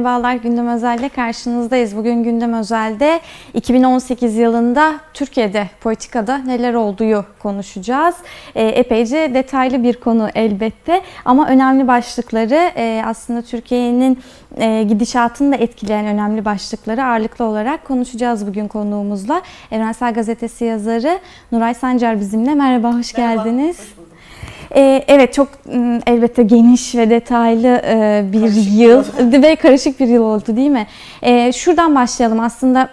[0.00, 1.96] Merhabalar Gündem Özel'de karşınızdayız.
[1.96, 3.20] Bugün Gündem Özel'de
[3.54, 8.14] 2018 yılında Türkiye'de politikada neler olduğu konuşacağız.
[8.54, 14.18] E, epeyce detaylı bir konu elbette ama önemli başlıkları e, aslında Türkiye'nin
[14.56, 19.42] e, gidişatını da etkileyen önemli başlıkları ağırlıklı olarak konuşacağız bugün konuğumuzla.
[19.70, 21.18] Evrensel Gazetesi yazarı
[21.52, 22.54] Nuray Sancar bizimle.
[22.54, 23.78] Merhaba, hoş Merhaba, geldiniz.
[23.78, 23.99] hoş
[24.76, 29.04] Ee, evet çok m, elbette geniş ve detaylı e, bir Karışık yıl
[29.42, 30.86] ve karışık bir yıl oldu değil mi?
[31.22, 32.88] Ee, şuradan başlayalım aslında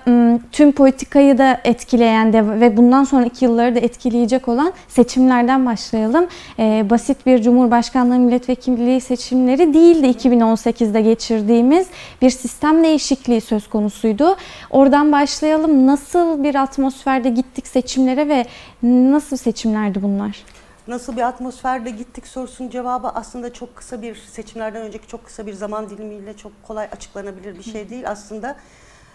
[0.52, 6.27] tüm politikayı da etkileyen de ve bundan sonraki yılları da etkileyecek olan seçimlerden başlayalım.
[6.59, 11.88] Ee, basit bir Cumhurbaşkanlığı milletvekilliği seçimleri değildi 2018'de geçirdiğimiz
[12.22, 14.36] bir sistem değişikliği söz konusuydu.
[14.70, 15.88] Oradan başlayalım.
[15.88, 18.45] Nasıl bir atmosferde gittik seçimlere ve
[18.83, 20.44] nasıl seçimlerdi bunlar?
[20.88, 25.53] Nasıl bir atmosferde gittik sorusunun cevabı aslında çok kısa bir seçimlerden önceki çok kısa bir
[25.53, 28.09] zaman dilimiyle çok kolay açıklanabilir bir şey değil.
[28.09, 28.55] Aslında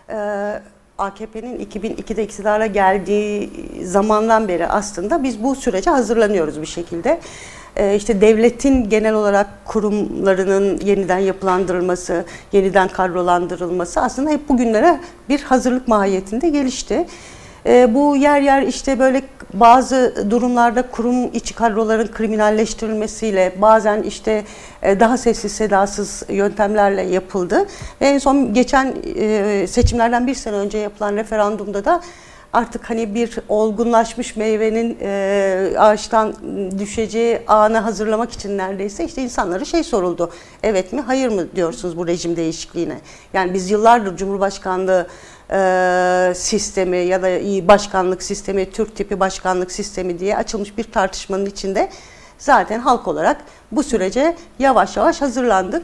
[0.09, 0.17] e,
[0.99, 3.51] AKP'nin 2002'de iktidara geldiği
[3.85, 7.21] zamandan beri aslında biz bu sürece hazırlanıyoruz bir şekilde.
[7.77, 15.89] E, işte devletin genel olarak kurumlarının yeniden yapılandırılması, yeniden kadrolandırılması aslında hep bugünlere bir hazırlık
[15.89, 17.07] mahiyetinde gelişti.
[17.67, 19.23] E, bu yer yer işte böyle
[19.55, 24.45] bazı durumlarda kurum içi kadroların kriminalleştirilmesiyle bazen işte
[24.83, 27.67] e, daha sessiz sedasız yöntemlerle yapıldı.
[28.01, 32.01] Ve en son geçen e, seçimlerden bir sene önce yapılan referandumda da
[32.53, 36.35] artık hani bir olgunlaşmış meyvenin e, ağaçtan
[36.79, 40.31] düşeceği anı hazırlamak için neredeyse işte insanlara şey soruldu.
[40.63, 43.01] Evet mi hayır mı diyorsunuz bu rejim değişikliğine?
[43.35, 45.07] Yani biz yıllardır Cumhurbaşkanlığı
[45.53, 47.29] e, sistemi ya da
[47.69, 51.89] başkanlık sistemi, Türk tipi başkanlık sistemi diye açılmış bir tartışmanın içinde
[52.39, 53.37] zaten halk olarak
[53.73, 55.83] bu sürece yavaş yavaş hazırlandık.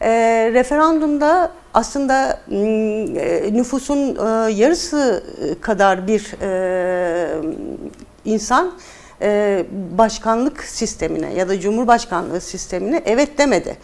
[0.00, 0.10] E,
[0.54, 5.24] referandumda aslında e, nüfusun e, yarısı
[5.60, 7.42] kadar bir e,
[8.24, 8.72] insan
[9.22, 9.64] e,
[9.98, 13.76] başkanlık sistemine ya da cumhurbaşkanlığı sistemine evet demedi.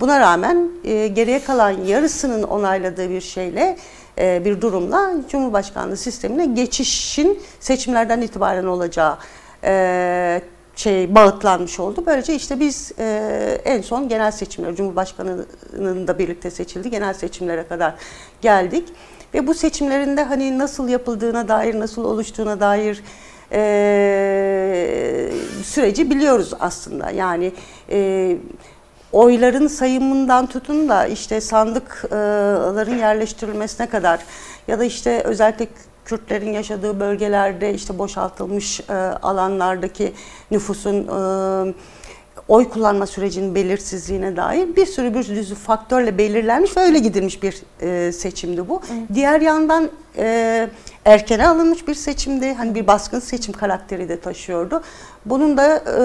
[0.00, 3.76] Buna rağmen e, geriye kalan yarısının onayladığı bir şeyle
[4.18, 9.18] bir durumla Cumhurbaşkanlığı sistemine geçişin seçimlerden itibaren olacağı
[9.64, 10.42] e,
[10.76, 12.02] şey bağıtlanmış oldu.
[12.06, 17.94] Böylece işte biz e, en son genel seçimler, Cumhurbaşkanı'nın da birlikte seçildi, genel seçimlere kadar
[18.40, 18.88] geldik.
[19.34, 23.02] Ve bu seçimlerinde hani nasıl yapıldığına dair, nasıl oluştuğuna dair
[23.52, 25.30] e,
[25.64, 27.10] süreci biliyoruz aslında.
[27.10, 27.52] Yani
[27.90, 28.36] e,
[29.12, 34.20] oyların sayımından tutun da işte sandıkların yerleştirilmesine kadar
[34.68, 35.66] ya da işte özellikle
[36.04, 40.12] Kürtlerin yaşadığı bölgelerde işte boşaltılmış e, alanlardaki
[40.50, 41.74] nüfusun e,
[42.48, 47.62] oy kullanma sürecinin belirsizliğine dair bir sürü bir düzü faktörle belirlenmiş ve öyle gidilmiş bir
[47.80, 48.82] e, seçimdi bu.
[48.92, 49.02] Evet.
[49.14, 50.68] Diğer yandan e,
[51.04, 52.52] erkene alınmış bir seçimdi.
[52.52, 54.82] Hani bir baskın seçim karakteri de taşıyordu.
[55.24, 56.00] Bunun da e,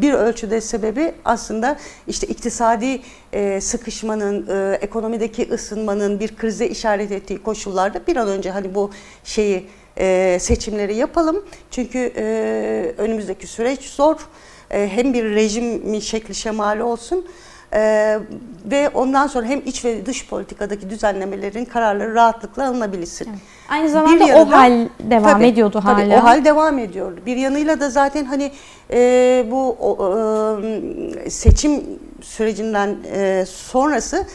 [0.00, 3.00] bir ölçüde sebebi aslında işte iktisadi
[3.32, 8.90] e, sıkışmanın, e, ekonomideki ısınmanın bir krize işaret ettiği koşullarda bir an önce hani bu
[9.24, 9.66] şeyi
[9.98, 11.44] e, seçimleri yapalım.
[11.70, 14.16] Çünkü e, önümüzdeki süreç zor.
[14.70, 17.26] E, hem bir rejim şekli şemali olsun
[17.74, 18.18] ee,
[18.64, 23.28] ve ondan sonra hem iç ve dış politikadaki düzenlemelerin kararları rahatlıkla alınabilsin.
[23.30, 23.38] Evet.
[23.68, 25.96] Aynı zamanda yanıyla, o hal devam tabii, ediyordu hala.
[25.96, 27.20] Tabii, o hal devam ediyordu.
[27.26, 28.52] Bir yanıyla da zaten hani
[28.90, 29.76] e, bu
[31.24, 31.82] e, seçim
[32.20, 34.26] sürecinden e, sonrası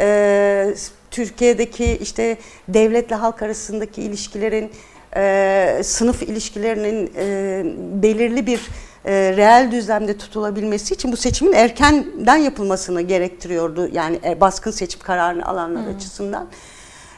[0.00, 0.74] e,
[1.10, 2.36] Türkiye'deki işte
[2.68, 4.70] devletle halk arasındaki ilişkilerin,
[5.16, 7.62] e, sınıf ilişkilerinin e,
[8.02, 8.60] belirli bir
[9.04, 13.88] e, reel düzlemde tutulabilmesi için bu seçimin erkenden yapılmasını gerektiriyordu.
[13.92, 15.96] Yani e, baskın seçim kararını alanlar hmm.
[15.96, 16.48] açısından.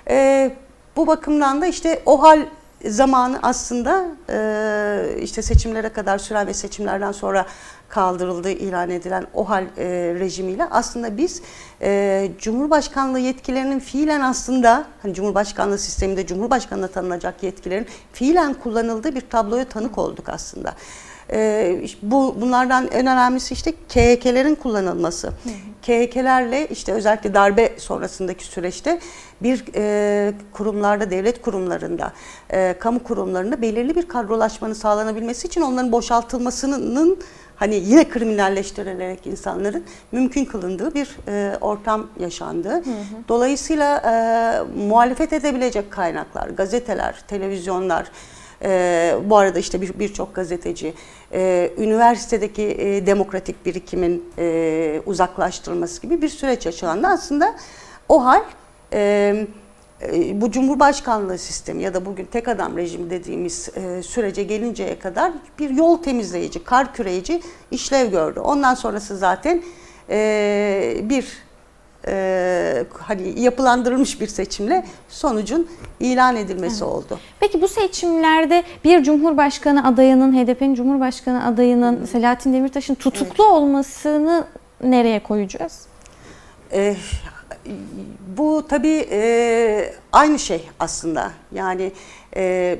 [0.08, 0.50] E,
[0.96, 2.40] bu bakımdan da işte o hal
[2.88, 7.46] zamanı aslında e, işte seçimlere kadar süren ve seçimlerden sonra
[7.88, 9.86] kaldırıldığı ilan edilen o hal e,
[10.18, 11.42] rejimiyle aslında biz
[11.82, 19.64] e, Cumhurbaşkanlığı yetkilerinin fiilen aslında hani Cumhurbaşkanlığı sisteminde Cumhurbaşkanına tanınacak yetkilerin fiilen kullanıldığı bir tabloya
[19.64, 20.74] tanık olduk aslında.
[21.32, 25.32] E, bu bunlardan en önemlisi işte KHK'lerin kullanılması.
[25.82, 29.00] KHK'lerle işte özellikle darbe sonrasındaki süreçte
[29.42, 32.12] bir e, kurumlarda, devlet kurumlarında,
[32.50, 37.18] e, kamu kurumlarında belirli bir kadrolaşmanın sağlanabilmesi için onların boşaltılmasının
[37.56, 42.68] hani yine kriminalleştirilerek insanların mümkün kılındığı bir e, ortam yaşandı.
[42.68, 42.82] Hı hı.
[43.28, 44.12] Dolayısıyla e,
[44.78, 48.10] muhalefet edebilecek kaynaklar, gazeteler, televizyonlar,
[48.64, 50.94] e, bu arada işte birçok bir gazeteci,
[51.32, 57.06] e, üniversitedeki e, demokratik birikimin e, uzaklaştırılması gibi bir süreç yaşandı.
[57.06, 57.54] Aslında
[58.08, 58.42] O hal
[58.92, 59.46] e,
[60.02, 65.32] e, bu Cumhurbaşkanlığı sistemi ya da bugün tek adam rejimi dediğimiz e, sürece gelinceye kadar
[65.58, 68.40] bir yol temizleyici, kar küreyici işlev gördü.
[68.40, 69.62] Ondan sonrası zaten
[70.10, 71.43] e, bir
[72.06, 75.68] e, hani yapılandırılmış bir seçimle sonucun
[76.00, 77.18] ilan edilmesi oldu.
[77.40, 84.44] Peki bu seçimlerde bir Cumhurbaşkanı adayının, HDP'nin Cumhurbaşkanı adayının Selahattin Demirtaş'ın tutuklu olmasını
[84.82, 85.86] nereye koyacağız?
[86.72, 86.96] E,
[88.36, 91.30] bu tabii e, aynı şey aslında.
[91.52, 91.92] Yani
[92.36, 92.78] e,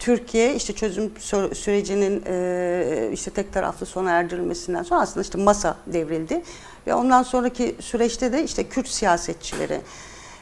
[0.00, 5.76] Türkiye işte çözüm sü- sürecinin e, işte tek taraflı sona erdirilmesinden sonra aslında işte masa
[5.86, 6.42] devrildi
[6.86, 9.80] ve ondan sonraki süreçte de işte Kürt siyasetçileri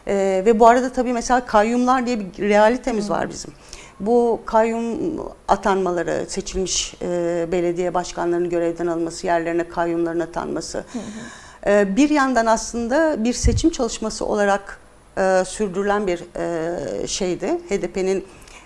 [0.06, 3.50] e, ve bu arada tabii mesela kayyumlar diye bir realitemiz var bizim.
[4.00, 4.96] Bu kayyum
[5.48, 10.84] atanmaları, seçilmiş e, belediye başkanlarının görevden alınması, yerlerine kayyumların atanması.
[11.66, 14.80] E, bir yandan aslında bir seçim çalışması olarak
[15.18, 17.60] e, sürdürülen bir e, şeydi.
[17.68, 18.24] HDP'nin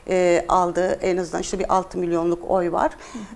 [0.08, 2.92] e, aldığı en azından işte bir 6 milyonluk oy var.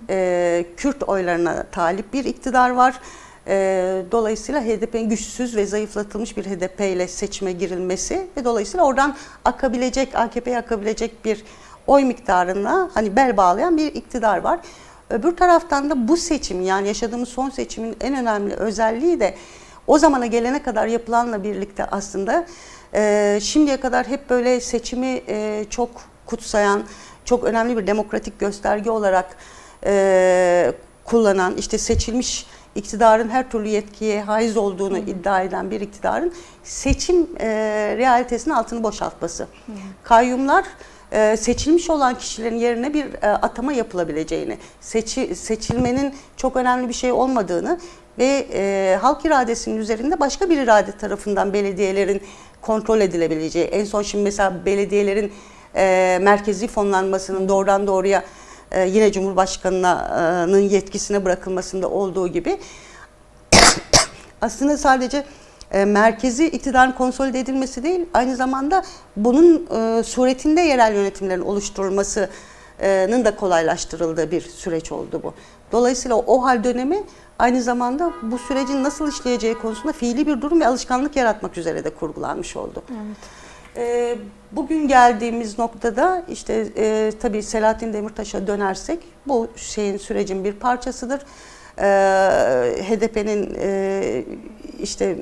[0.09, 2.99] E, Kürt oylarına talip bir iktidar var.
[3.47, 9.15] E, dolayısıyla HDP'nin güçsüz ve zayıflatılmış bir HDP ile seçime girilmesi ve dolayısıyla oradan
[9.45, 11.43] akabilecek, AKP'ye akabilecek bir
[11.87, 14.59] oy miktarına hani bel bağlayan bir iktidar var.
[15.09, 19.35] Öbür taraftan da bu seçim yani yaşadığımız son seçimin en önemli özelliği de
[19.87, 22.45] o zamana gelene kadar yapılanla birlikte aslında
[22.93, 25.89] e, şimdiye kadar hep böyle seçimi e, çok
[26.27, 26.83] kutsayan,
[27.25, 29.37] çok önemli bir demokratik gösterge olarak
[29.85, 30.73] e,
[31.05, 32.45] kullanan, işte seçilmiş
[32.75, 36.33] iktidarın her türlü yetkiye haiz olduğunu iddia eden bir iktidarın
[36.63, 37.47] seçim e,
[37.97, 39.47] realitesinin altını boşaltması.
[40.03, 40.65] Kayyumlar
[41.11, 47.11] e, seçilmiş olan kişilerin yerine bir e, atama yapılabileceğini, seçi, seçilmenin çok önemli bir şey
[47.11, 47.79] olmadığını
[48.19, 52.21] ve e, halk iradesinin üzerinde başka bir irade tarafından belediyelerin
[52.61, 53.65] kontrol edilebileceği.
[53.65, 55.31] En son şimdi mesela belediyelerin
[55.75, 58.23] e, merkezi fonlanmasının doğrudan doğruya
[58.71, 62.59] e, yine Cumhurbaşkanı'nın yetkisine bırakılmasında olduğu gibi
[64.41, 65.23] aslında sadece
[65.71, 68.83] e, merkezi iktidarın konsolide edilmesi değil, aynı zamanda
[69.15, 75.33] bunun e, suretinde yerel yönetimlerin oluşturulmasının da kolaylaştırıldığı bir süreç oldu bu.
[75.71, 77.03] Dolayısıyla o hal dönemi
[77.39, 81.89] aynı zamanda bu sürecin nasıl işleyeceği konusunda fiili bir durum ve alışkanlık yaratmak üzere de
[81.89, 82.83] kurgulanmış oldu.
[82.91, 83.17] Evet.
[83.77, 84.17] E,
[84.51, 91.21] bugün geldiğimiz noktada işte e, tabii Selahattin Demirtaş'a dönersek bu şeyin sürecin bir parçasıdır.
[91.79, 91.85] E,
[92.83, 94.23] HDP'nin e,
[94.79, 95.17] işte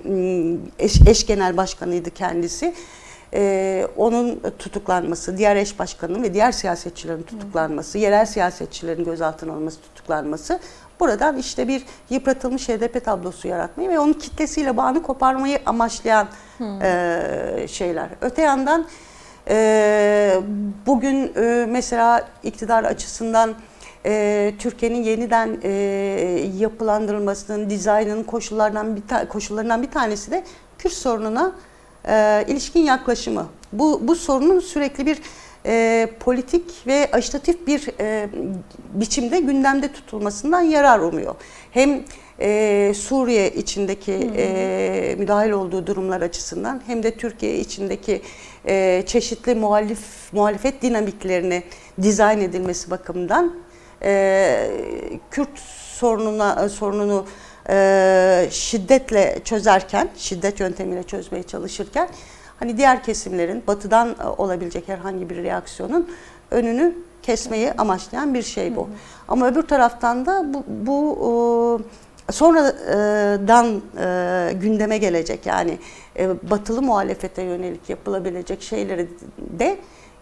[0.80, 2.74] eş, eş genel başkanıydı kendisi.
[3.34, 10.60] E, onun tutuklanması, diğer eş başkanının ve diğer siyasetçilerin tutuklanması, yerel siyasetçilerin gözaltına alınması, tutuklanması
[11.00, 16.28] buradan işte bir yıpratılmış HDP tablosu yaratmayı ve onun kitlesiyle bağını koparmayı amaçlayan
[16.82, 18.10] e, şeyler.
[18.22, 18.86] Öte yandan
[19.50, 20.42] e,
[20.86, 23.56] bugün e, mesela iktidar açısından
[24.06, 25.70] e, Türkiye'nin yeniden e,
[26.58, 30.44] yapılandırılmasının, dizaynının koşullarından bir koşullarından bir tanesi de
[30.78, 31.56] Kürt sorununa
[32.08, 33.48] e, ilişkin yaklaşımı.
[33.74, 35.22] Bu, bu sorunun sürekli bir
[35.66, 38.30] e, politik ve aşitatif bir e,
[38.94, 41.36] biçimde gündemde tutulmasından yarar umuyor.
[41.72, 42.04] Hem
[42.40, 48.22] e, Suriye içindeki e, müdahil olduğu durumlar açısından hem de Türkiye içindeki
[48.68, 51.64] e, çeşitli muhalif muhalefet dinamiklerini
[52.02, 53.56] dizayn edilmesi bakımından
[54.04, 54.72] e,
[55.32, 55.60] Kürt
[56.00, 57.26] sorununa sorununu
[57.70, 62.10] e, şiddetle çözerken, şiddet yöntemiyle çözmeye çalışırken
[62.60, 66.10] hani diğer kesimlerin batıdan e, olabilecek herhangi bir reaksiyonun
[66.52, 68.90] önünü kesmeyi amaçlayan bir şey bu.
[69.28, 75.78] Ama öbür taraftan da bu, bu e, sonradan e, gündeme gelecek yani
[76.20, 79.08] e, batılı muhalefete yönelik yapılabilecek şeyleri
[79.60, 79.78] de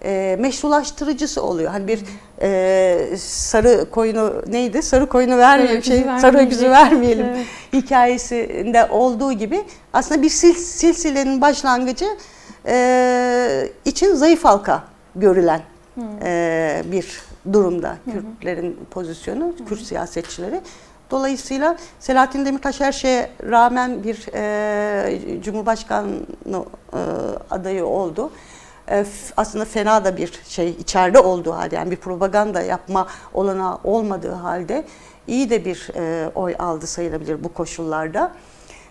[0.05, 1.72] e, meşrulaştırıcısı oluyor.
[1.72, 2.00] Hani bir
[2.41, 4.81] e, sarı koyunu neydi?
[4.81, 7.45] Sarı koyunu vermeyelim, Sarı şey, sarı öküzü vermeyelim Evet.
[7.74, 12.05] hikayesinde olduğu gibi aslında bir sil, silsilenin başlangıcı
[12.67, 14.83] e, için zayıf halka
[15.15, 15.62] görülen
[16.24, 17.22] e, bir
[17.53, 20.62] durumda Kürtlerin pozisyonu, Kürt siyasetçileri.
[21.12, 26.15] Dolayısıyla Selahattin Demirtaş her şeye rağmen bir e, Cumhurbaşkanı
[26.93, 27.00] e,
[27.51, 28.31] adayı oldu.
[28.89, 29.05] E,
[29.38, 34.86] aslında fena da bir şey içeride olduğu halde yani bir propaganda yapma olanağı olmadığı halde
[35.27, 38.31] iyi de bir e, oy aldı sayılabilir bu koşullarda.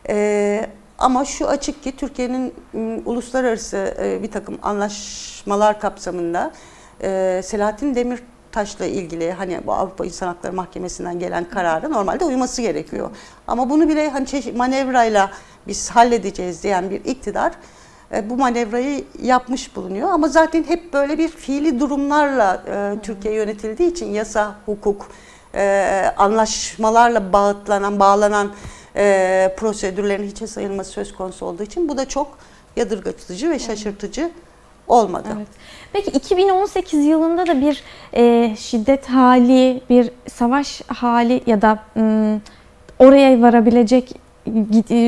[0.09, 0.67] E,
[0.99, 6.53] ama şu açık ki Türkiye'nin m, uluslararası e, bir takım anlaşmalar kapsamında
[7.03, 7.95] e, Selahattin
[8.53, 13.11] Demirtaş'la ilgili hani bu Avrupa İnsan Hakları Mahkemesi'nden gelen karara normalde uyması gerekiyor.
[13.47, 15.31] Ama bunu bile hani çeşit manevrayla
[15.67, 17.53] biz halledeceğiz diyen bir iktidar
[18.15, 20.09] e, bu manevrayı yapmış bulunuyor.
[20.09, 25.09] Ama zaten hep böyle bir fiili durumlarla e, Türkiye yönetildiği için yasa, hukuk,
[25.55, 28.53] e, anlaşmalarla bağıtlanan, bağlanan
[29.57, 32.39] prosedürlerin hiçe sayılması söz konusu olduğu için bu da çok
[32.77, 34.31] yadırgatıcı ve şaşırtıcı
[34.89, 35.29] olmadı.
[35.37, 35.49] Evet.
[35.93, 37.83] Peki 2018 yılında da bir
[38.15, 42.41] e, şiddet hali, bir savaş hali ya da m,
[42.99, 44.51] oraya varabilecek e,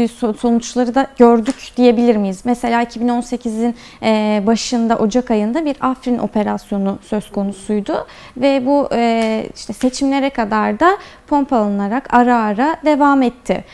[0.08, 2.40] so- sonuçları da gördük diyebilir miyiz?
[2.44, 9.72] Mesela 2018'in e, başında Ocak ayında bir Afrin operasyonu söz konusuydu ve bu e, işte
[9.72, 13.64] seçimlere kadar da pompalanarak ara ara devam etti.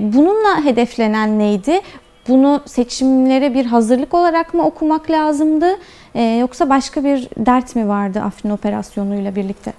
[0.00, 1.80] Bununla hedeflenen neydi?
[2.28, 5.66] Bunu seçimlere bir hazırlık olarak mı okumak lazımdı?
[6.14, 9.72] Ee, yoksa başka bir dert mi vardı Afrin operasyonuyla birlikte?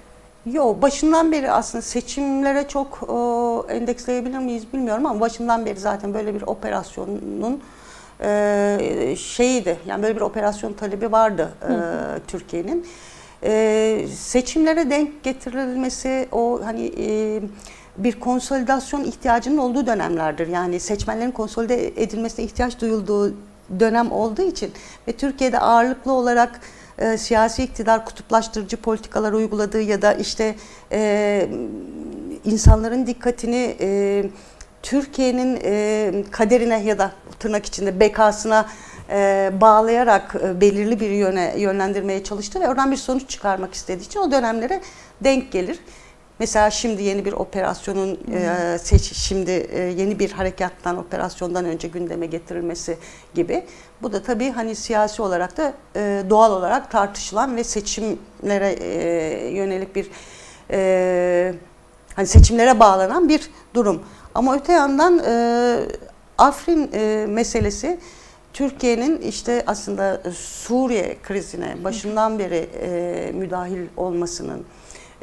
[0.52, 3.00] Yo başından beri aslında seçimlere çok
[3.68, 7.60] e, endeksleyebilir miyiz bilmiyorum ama başından beri zaten böyle bir operasyonun
[8.20, 9.76] e, şeyiydi.
[9.86, 11.72] Yani böyle bir operasyon talebi vardı e,
[12.26, 12.86] Türkiye'nin.
[13.42, 17.40] E, seçimlere denk getirilmesi o hani e,
[17.98, 20.46] bir konsolidasyon ihtiyacının olduğu dönemlerdir.
[20.46, 23.34] Yani seçmenlerin konsolide edilmesine ihtiyaç duyulduğu
[23.80, 24.72] dönem olduğu için
[25.08, 26.60] ve Türkiye'de ağırlıklı olarak
[26.98, 30.54] e, siyasi iktidar kutuplaştırıcı politikalar uyguladığı ya da işte
[30.92, 31.48] e,
[32.44, 34.24] insanların dikkatini e,
[34.82, 38.66] Türkiye'nin e, kaderine ya da tırnak içinde bekasına
[39.10, 44.20] e, bağlayarak e, belirli bir yöne yönlendirmeye çalıştı ve oradan bir sonuç çıkarmak istediği için
[44.20, 44.80] o dönemlere
[45.20, 45.78] denk gelir.
[46.38, 52.26] Mesela şimdi yeni bir operasyonun e, seç şimdi e, yeni bir harekattan operasyondan önce gündeme
[52.26, 52.98] getirilmesi
[53.34, 53.64] gibi.
[54.02, 59.96] Bu da tabii hani siyasi olarak da e, doğal olarak tartışılan ve seçimlere e, yönelik
[59.96, 60.10] bir
[60.70, 61.54] e,
[62.16, 64.02] hani seçimlere bağlanan bir durum.
[64.34, 65.78] Ama öte yandan e,
[66.38, 67.98] Afrin e, meselesi
[68.52, 74.64] Türkiye'nin işte aslında Suriye krizine başından beri e, müdahil olmasının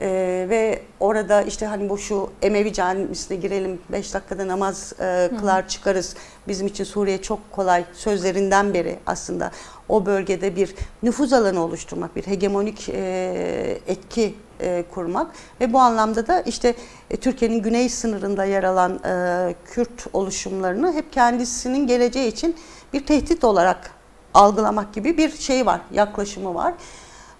[0.02, 5.68] e, ve orada işte hani bu şu Emevi camisine girelim 5 dakikada namaz e, kılar
[5.68, 6.16] çıkarız.
[6.48, 9.52] Bizim için Suriye çok kolay sözlerinden beri aslında.
[9.90, 15.32] O bölgede bir nüfuz alanı oluşturmak, bir hegemonik e, etki e, kurmak.
[15.62, 16.75] Ve bu anlamda da işte
[17.10, 22.56] e, Türkiye'nin güney sınırında yer alan e, Kürt oluşumlarını hep kendisinin geleceği için
[22.94, 23.92] bir tehdit olarak
[24.34, 26.74] algılamak gibi bir şey var, yaklaşımı var.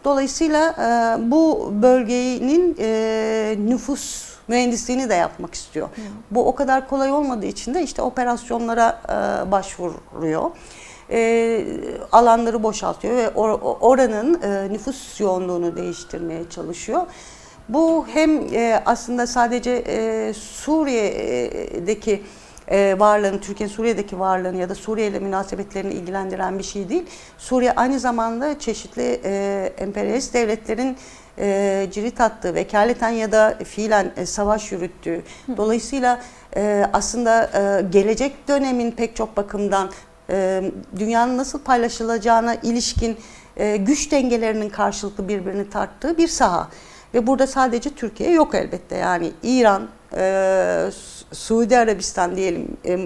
[0.06, 5.90] Dolayısıyla e, bu bölgenin e, nüfus mühendisliğini de yapmak istiyor.
[6.32, 10.52] Bu o kadar kolay olmadığı için de işte operasyonlara e, başvuruyor.
[11.12, 11.66] E,
[12.12, 17.02] alanları boşaltıyor ve or, oranın e, nüfus yoğunluğunu değiştirmeye çalışıyor.
[17.70, 22.24] Bu hem e, aslında sadece e, Suriye'deki
[22.72, 27.06] e, varlığını, Türkiye'nin Suriye'deki varlığını ya da Suriye ile münasebetlerini ilgilendiren bir şey değil.
[27.38, 30.98] Suriye aynı zamanda çeşitli e, emperyalist devletlerin
[31.40, 35.22] e, cirit attığı, vekaleten ya da fiilen e, savaş yürüttüğü.
[35.58, 36.22] Dolayısıyla
[36.56, 39.90] e, aslında e, gelecek dönemin pek çok bakımdan
[40.30, 40.64] e,
[41.00, 43.18] dünyanın nasıl paylaşılacağına ilişkin
[43.58, 46.70] e, güç dengelerinin karşılıklı birbirini tarttığı bir saha.
[47.14, 48.96] Ve burada sadece Türkiye yok elbette.
[48.96, 50.90] Yani İran, e,
[51.32, 52.98] Suudi Arabistan diyelim e,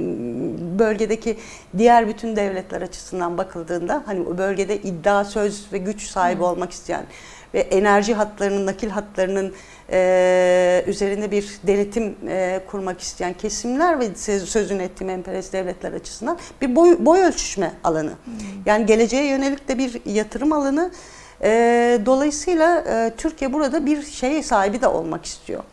[0.80, 1.38] bölgedeki
[1.78, 7.06] diğer bütün devletler açısından bakıldığında hani o bölgede iddia, söz ve güç sahibi olmak isteyen
[7.54, 9.54] ve enerji hatlarının, nakil hatlarının
[9.92, 16.38] e, üzerinde bir denetim e, kurmak isteyen kesimler ve söz- sözünü ettiğim emperyalist devletler açısından
[16.62, 18.12] bir boy, boy ölçüşme alanı.
[18.66, 20.92] Yani geleceğe yönelik de bir yatırım alanı.
[21.44, 25.64] E, dolayısıyla e, Türkiye burada bir şey sahibi de olmak istiyor.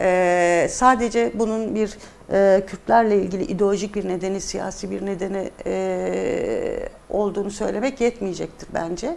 [0.00, 1.98] E, sadece bunun bir
[2.32, 9.16] e, Kürtlerle ilgili ideolojik bir nedeni, siyasi bir nedeni e, olduğunu söylemek yetmeyecektir bence.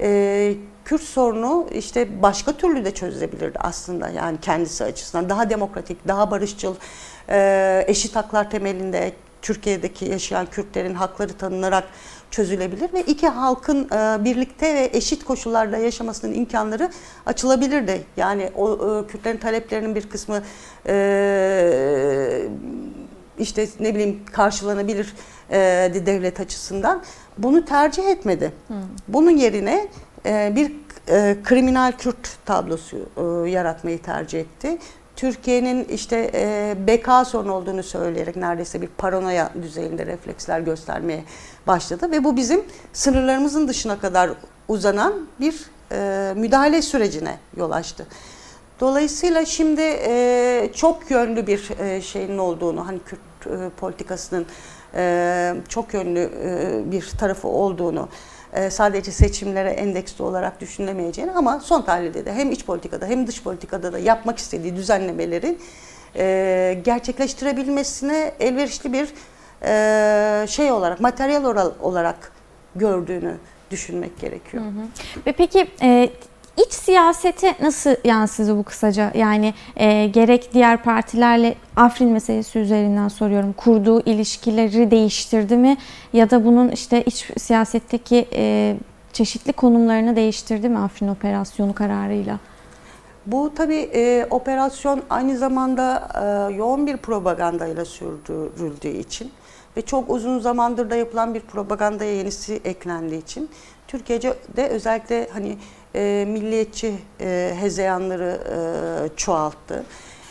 [0.00, 0.54] E,
[0.84, 5.28] Kürt sorunu işte başka türlü de çözülebilirdi aslında yani kendisi açısından.
[5.28, 6.74] Daha demokratik, daha barışçıl,
[7.28, 11.84] e, eşit haklar temelinde Türkiye'deki yaşayan Kürtlerin hakları tanınarak
[12.30, 16.90] çözülebilir ve iki halkın e, birlikte ve eşit koşullarda yaşamasının imkanları
[17.26, 18.02] açılabilirdi.
[18.16, 20.42] Yani o e, Kürtlerin taleplerinin bir kısmı
[20.86, 22.48] e,
[23.38, 25.14] işte ne bileyim karşılanabilir
[25.50, 25.56] e,
[26.06, 27.02] devlet açısından
[27.38, 28.52] bunu tercih etmedi.
[29.08, 29.88] Bunun yerine
[30.26, 30.72] e, bir
[31.08, 34.78] e, kriminal Kürt tablosu e, yaratmayı tercih etti.
[35.18, 41.24] Türkiye'nin işte e, beka sorunu olduğunu söyleyerek neredeyse bir paranoya düzeyinde refleksler göstermeye
[41.66, 44.30] başladı ve bu bizim sınırlarımızın dışına kadar
[44.68, 48.06] uzanan bir e, müdahale sürecine yol açtı.
[48.80, 54.46] Dolayısıyla şimdi e, çok yönlü bir e, şeyin olduğunu, hani Kürt e, politikasının
[54.94, 58.08] e, çok yönlü e, bir tarafı olduğunu,
[58.70, 63.92] sadece seçimlere endeksli olarak düşünülemeyeceğini ama son tahlilde de hem iç politikada hem dış politikada
[63.92, 65.58] da yapmak istediği düzenlemelerin
[66.16, 69.08] e, gerçekleştirebilmesine elverişli bir
[69.62, 72.32] e, şey olarak, materyal olarak
[72.76, 73.34] gördüğünü
[73.70, 74.64] düşünmek gerekiyor.
[75.26, 76.10] Ve peki e,
[76.66, 79.12] iç siyasete nasıl yansıdı bu kısaca?
[79.14, 83.52] Yani e, gerek diğer partilerle Afrin meselesi üzerinden soruyorum.
[83.52, 85.76] Kurduğu ilişkileri değiştirdi mi?
[86.12, 88.76] Ya da bunun işte iç siyasetteki e,
[89.12, 92.38] çeşitli konumlarını değiştirdi mi Afrin operasyonu kararıyla?
[93.26, 99.30] Bu tabii e, operasyon aynı zamanda e, yoğun bir propagandayla sürdürüldüğü için
[99.76, 103.48] ve çok uzun zamandır da yapılan bir propagandaya yenisi eklendiği için
[103.88, 105.58] Türkiye'de özellikle hani
[105.98, 109.84] e, milliyetçi e, hezeyanları e, çoğalttı.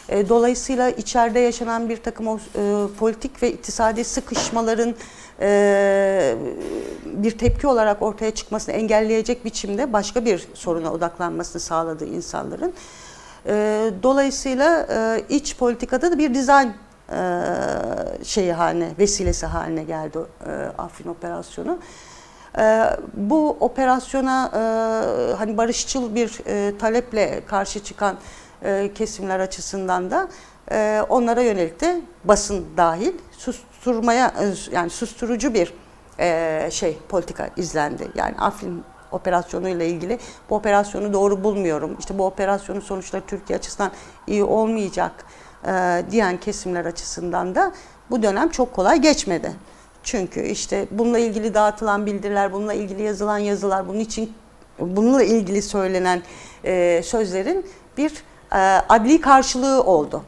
[0.09, 2.39] E, dolayısıyla içeride yaşanan bir takım o, e,
[3.00, 4.95] politik ve iktisadi sıkışmaların
[5.41, 6.36] e,
[7.05, 12.74] bir tepki olarak ortaya çıkmasını engelleyecek biçimde başka bir soruna odaklanmasını sağladı insanların.
[13.45, 13.53] E,
[14.03, 16.74] dolayısıyla e, iç politikada da bir dizayn
[17.12, 17.19] e,
[18.24, 21.79] şeyi haline, vesilesi haline geldi e, Afrin operasyonu.
[22.57, 22.83] E,
[23.13, 24.59] bu operasyona e,
[25.35, 28.17] hani barışçıl bir e, taleple karşı çıkan
[28.63, 30.27] e, kesimler açısından da
[31.09, 34.33] onlara yönelik de basın dahil susturmaya
[34.71, 35.73] yani susturucu bir
[36.71, 38.07] şey politika izlendi.
[38.15, 41.95] Yani Afrin operasyonuyla ilgili bu operasyonu doğru bulmuyorum.
[41.99, 43.91] İşte bu operasyonun sonuçları Türkiye açısından
[44.27, 45.25] iyi olmayacak
[45.67, 47.71] e, diyen kesimler açısından da
[48.09, 49.51] bu dönem çok kolay geçmedi.
[50.07, 54.33] Çünkü işte bununla ilgili dağıtılan bildiriler, bununla ilgili yazılan yazılar, bunun için
[54.79, 56.21] bununla ilgili söylenen
[56.65, 57.65] e, sözlerin
[57.97, 58.12] bir
[58.53, 58.58] e,
[58.89, 60.23] adli karşılığı oldu.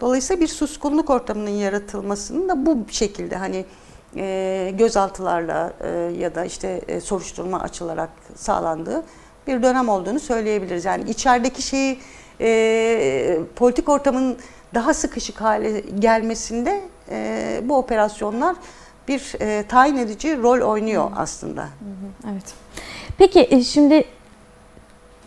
[0.00, 3.64] Dolayısıyla bir suskunluk ortamının yaratılmasının da bu şekilde hani
[4.16, 9.04] e, gözaltılarla e, ya da işte e, soruşturma açılarak sağlandığı
[9.46, 10.84] bir dönem olduğunu söyleyebiliriz.
[10.84, 11.98] Yani içerideki şeyi
[12.40, 14.36] e, politik ortamın
[14.74, 18.56] daha sıkışık hale gelmesinde e, bu operasyonlar
[19.08, 21.68] bir e, tayin edici rol oynuyor aslında.
[22.32, 22.54] Evet.
[23.18, 24.04] Peki e, şimdi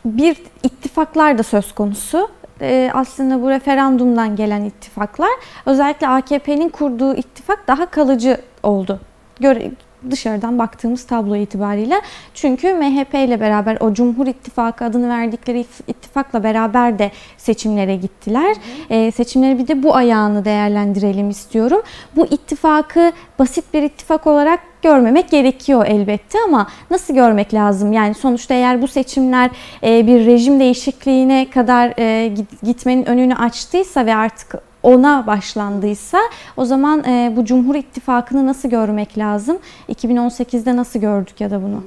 [0.05, 2.29] bir ittifaklar da söz konusu.
[2.61, 5.29] E, aslında bu referandumdan gelen ittifaklar
[5.65, 8.99] özellikle AKP'nin kurduğu ittifak daha kalıcı oldu.
[9.39, 9.71] Göre,
[10.11, 12.01] dışarıdan baktığımız tablo itibariyle.
[12.33, 18.55] Çünkü MHP ile beraber o Cumhur İttifakı adını verdikleri ittifakla beraber de seçimlere gittiler.
[18.89, 21.81] E, seçimleri bir de bu ayağını değerlendirelim istiyorum.
[22.15, 27.93] Bu ittifakı basit bir ittifak olarak görmemek gerekiyor elbette ama nasıl görmek lazım?
[27.93, 29.49] Yani sonuçta eğer bu seçimler
[29.83, 32.33] e, bir rejim değişikliğine kadar e,
[32.63, 36.19] gitmenin önünü açtıysa ve artık ona başlandıysa
[36.57, 39.59] o zaman e, bu Cumhur İttifakı'nı nasıl görmek lazım?
[39.89, 41.83] 2018'de nasıl gördük ya da bunu?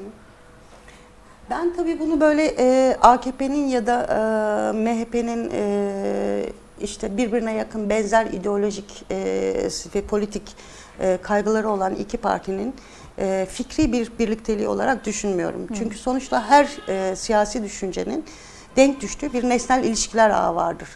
[1.50, 6.46] Ben tabii bunu böyle e, AKP'nin ya da e, MHP'nin e,
[6.80, 9.16] işte birbirine yakın benzer ideolojik e,
[9.94, 10.42] ve politik
[11.00, 12.74] e, kaygıları olan iki partinin
[13.18, 15.68] e, fikri bir birlikteliği olarak düşünmüyorum.
[15.68, 15.74] Hı.
[15.74, 18.24] Çünkü sonuçta her e, siyasi düşüncenin
[18.76, 20.88] denk düştüğü bir nesnel ilişkiler ağı vardır.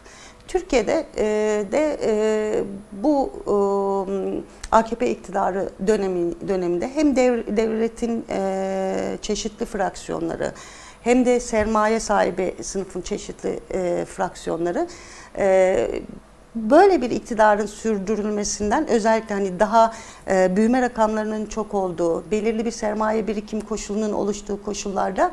[0.49, 1.25] Türkiye'de e,
[1.73, 10.53] de e, bu e, AKP iktidarı dönemi döneminde hem dev, devletin e, çeşitli fraksiyonları
[11.03, 14.87] hem de sermaye sahibi sınıfın çeşitli e, fraksiyonları
[15.39, 15.89] e,
[16.55, 19.93] böyle bir iktidarın sürdürülmesinden özellikle hani daha
[20.29, 25.33] e, büyüme rakamlarının çok olduğu, belirli bir sermaye birikim koşulunun oluştuğu koşullarda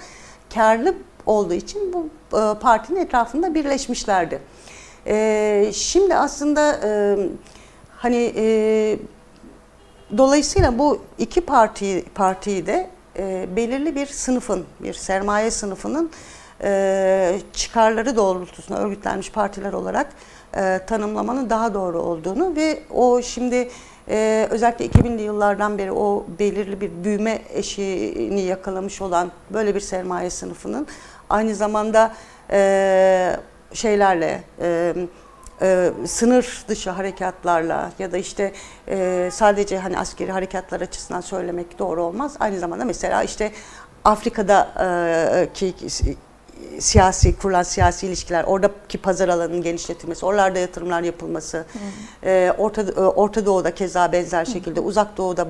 [0.54, 0.96] karlı
[1.26, 4.40] olduğu için bu e, partinin etrafında birleşmişlerdi.
[5.08, 7.18] E, şimdi aslında e,
[7.98, 8.98] hani e,
[10.18, 16.12] dolayısıyla bu iki parti partiyi de e, belirli bir sınıfın, bir sermaye sınıfının
[16.64, 20.14] e, çıkarları doğrultusunda örgütlenmiş partiler olarak
[20.58, 23.70] e, tanımlamanın daha doğru olduğunu ve o şimdi
[24.10, 30.30] e, özellikle 2000'li yıllardan beri o belirli bir büyüme eşiğini yakalamış olan böyle bir sermaye
[30.30, 30.88] sınıfının
[31.30, 32.14] aynı zamanda
[32.52, 33.38] e,
[33.74, 34.94] şeylerle e,
[35.62, 38.54] e, sınır dışı harekatlarla ya da işte
[38.88, 42.36] e, sadece hani askeri harekatlar açısından söylemek doğru olmaz.
[42.40, 43.52] Aynı zamanda mesela işte
[44.04, 46.16] Afrika'daki e,
[46.80, 51.66] siyasi kurulan siyasi ilişkiler, oradaki pazar alanının genişletilmesi, oralarda yatırımlar yapılması,
[52.24, 55.48] e, Orta, e, Orta Doğu'da keza benzer şekilde, Uzak Doğu'da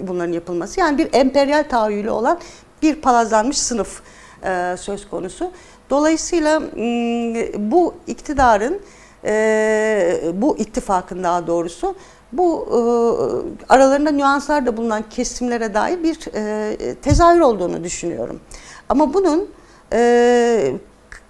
[0.00, 0.80] bunların yapılması.
[0.80, 2.38] Yani bir emperyal tahayyülü olan
[2.82, 4.02] bir palazlanmış sınıf
[4.44, 5.52] e, söz konusu.
[5.90, 6.62] Dolayısıyla
[7.70, 8.80] bu iktidarın,
[10.42, 11.94] bu ittifakın daha doğrusu
[12.32, 12.78] bu e,
[13.72, 16.14] aralarında nüanslar da bulunan kesimlere dair bir
[17.02, 18.40] tezahür olduğunu düşünüyorum.
[18.88, 19.48] Ama bunun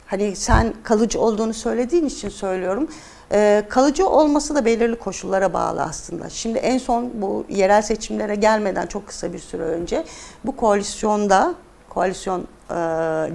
[0.07, 2.88] hani sen kalıcı olduğunu söylediğin için söylüyorum.
[3.33, 6.31] E, kalıcı olması da belirli koşullara bağlı aslında.
[6.31, 10.05] Şimdi en son bu yerel seçimlere gelmeden çok kısa bir süre önce
[10.44, 11.55] bu koalisyonda
[11.99, 12.75] koalisyon e,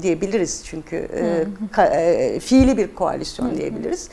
[0.02, 4.10] diyebiliriz çünkü e, ka, e, fiili bir koalisyon diyebiliriz.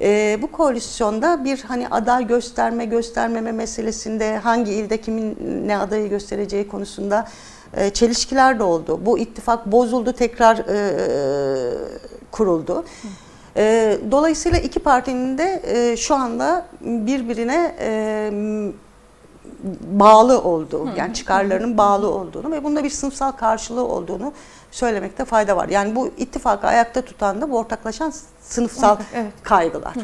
[0.00, 5.36] E, bu koalisyonda bir hani aday gösterme göstermeme meselesinde hangi ilde kimin
[5.68, 7.28] ne adayı göstereceği konusunda
[7.76, 9.00] e, çelişkiler de oldu.
[9.06, 10.76] Bu ittifak bozuldu tekrar e,
[12.30, 12.84] kuruldu.
[13.56, 18.30] E, dolayısıyla iki partinin de e, şu anda birbirine e,
[19.90, 24.32] bağlı olduğu, yani çıkarlarının bağlı olduğunu ve bunda bir sınıfsal karşılığı olduğunu
[24.70, 25.68] söylemekte fayda var.
[25.68, 29.32] Yani bu ittifakı ayakta tutan da bu ortaklaşan sınıfsal Evet.
[29.42, 29.94] kaygılar.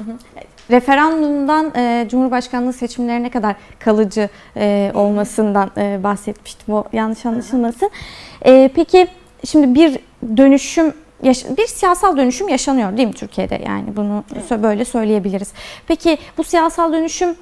[0.70, 6.74] Referandumdan e, Cumhurbaşkanlığı seçimlerine kadar kalıcı e, olmasından e, bahsetmiştim.
[6.74, 7.90] O yanlış anlaşılmasın.
[8.42, 9.09] E, peki
[9.44, 9.98] şimdi bir
[10.37, 10.94] dönüşüm
[11.57, 13.62] bir siyasal dönüşüm yaşanıyor değil mi Türkiye'de?
[13.66, 15.53] Yani bunu sö- böyle söyleyebiliriz.
[15.87, 17.35] Peki bu siyasal dönüşüm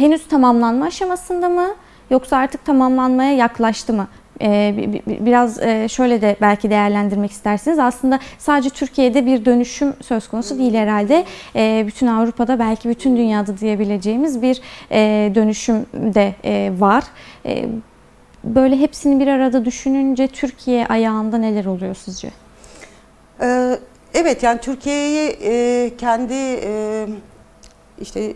[0.00, 1.66] henüz tamamlanma aşamasında mı
[2.10, 4.08] yoksa artık tamamlanmaya yaklaştı mı?
[4.42, 7.78] Ee, bi- bi- biraz e, şöyle de belki değerlendirmek istersiniz.
[7.78, 11.24] Aslında sadece Türkiye'de bir dönüşüm söz konusu değil herhalde.
[11.56, 14.60] Ee, bütün Avrupa'da belki bütün dünyada diyebileceğimiz bir
[14.92, 17.04] e, dönüşüm de e, var.
[17.46, 17.64] E,
[18.44, 22.30] Böyle hepsini bir arada düşününce Türkiye ayağında neler oluyor sizce?
[23.42, 23.78] Ee,
[24.14, 26.34] evet yani Türkiye'yi kendi
[28.00, 28.32] işte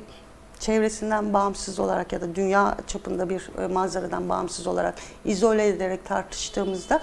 [0.61, 7.01] çevresinden bağımsız olarak ya da dünya çapında bir e, manzaradan bağımsız olarak izole ederek tartıştığımızda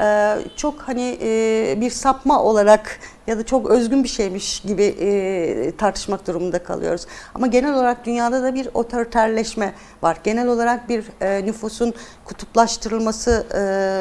[0.00, 6.26] e, çok hani e, bir sapma olarak ya da çok özgün bir şeymiş gibi tartışmak
[6.26, 7.06] durumunda kalıyoruz.
[7.34, 10.18] Ama genel olarak dünyada da bir otoriterleşme var.
[10.24, 11.04] Genel olarak bir
[11.46, 13.46] nüfusun kutuplaştırılması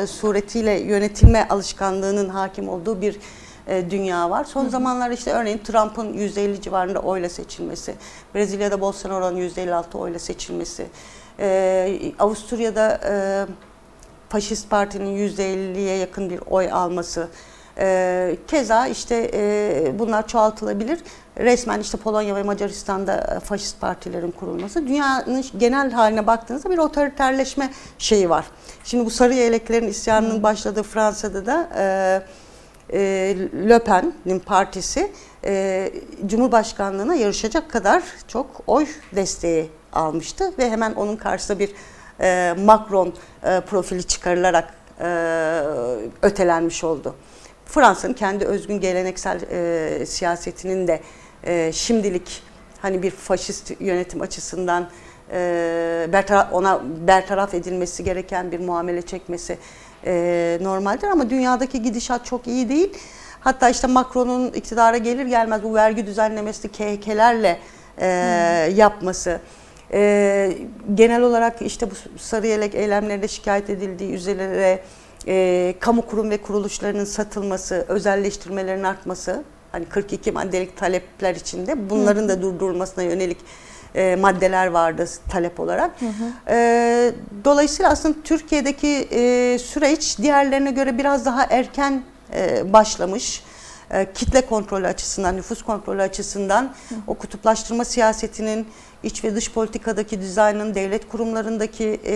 [0.10, 3.20] suretiyle yönetilme alışkanlığının hakim olduğu bir
[3.68, 4.44] e, dünya var.
[4.44, 7.96] Son zamanlarda işte örneğin Trump'ın %50 civarında oyla seçilmesi,
[8.36, 10.88] Brezilya'da Bolsonaro'nun %56 oyla seçilmesi,
[11.40, 13.46] e, Avusturya'da e,
[14.30, 17.28] Faşist Parti'nin %50'ye yakın bir oy alması,
[17.78, 21.00] e, keza işte e, bunlar çoğaltılabilir.
[21.38, 24.88] Resmen işte Polonya ve Macaristan'da faşist partilerin kurulması.
[24.88, 28.46] Dünyanın genel haline baktığınızda bir otoriterleşme şeyi var.
[28.84, 32.22] Şimdi bu sarı yeleklerin isyanının başladığı Fransa'da da e,
[32.94, 33.00] e,
[33.70, 35.12] Le Pen'in partisi
[35.46, 35.92] e,
[36.26, 41.72] Cumhurbaşkanlığına yarışacak kadar çok oy desteği almıştı ve hemen onun karşısında bir
[42.22, 45.08] e, Macron e, profili çıkarılarak e,
[46.22, 47.16] ötelenmiş oldu.
[47.66, 51.02] Fransa'nın kendi özgün geleneksel e, siyasetinin de
[51.44, 52.44] e, şimdilik
[52.82, 54.90] hani bir faşist yönetim açısından
[55.32, 59.58] e, bertaraf, ona bertaraf edilmesi gereken bir muamele çekmesi
[60.06, 62.94] e, normaldir ama dünyadaki gidişat çok iyi değil.
[63.40, 67.60] Hatta işte Macron'un iktidara gelir gelmez bu vergi düzenlemesi KHK'lerle
[67.98, 68.08] e,
[68.76, 69.40] yapması,
[69.94, 70.52] e,
[70.94, 74.80] genel olarak işte bu sarı yelek eylemlerinde şikayet edildiği üzerine
[75.28, 82.42] e, kamu kurum ve kuruluşlarının satılması, özelleştirmelerin artması, hani 42 maddelik talepler içinde bunların da
[82.42, 83.38] durdurulmasına yönelik
[83.96, 85.92] e, maddeler vardı talep olarak.
[86.48, 87.12] E,
[87.46, 92.04] dolayısıyla aslında Türkiye'deki e, süreç diğerlerine göre biraz daha erken
[92.34, 93.44] e, başlamış.
[93.92, 96.74] E, kitle kontrolü açısından, nüfus kontrolü açısından
[97.08, 98.68] o kutuplaştırma siyasetinin
[99.04, 102.16] iç ve dış politikadaki dizaynın, devlet kurumlarındaki e,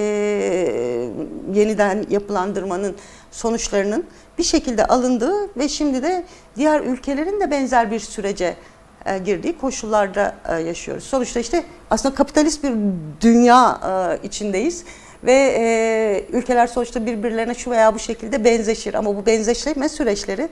[1.54, 2.96] yeniden yapılandırmanın
[3.32, 4.06] sonuçlarının
[4.38, 6.24] bir şekilde alındığı ve şimdi de
[6.56, 8.56] diğer ülkelerin de benzer bir sürece
[9.26, 11.04] girdiği koşullarda e, yaşıyoruz.
[11.04, 12.74] Sonuçta işte aslında kapitalist bir
[13.22, 13.82] dünya
[14.24, 14.84] e, içindeyiz
[15.24, 20.50] ve e, ülkeler sonuçta birbirlerine şu veya bu şekilde benzeşir ama bu benzeşme süreçleri